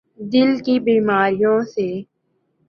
[0.31, 1.75] دل کی بیماریوں س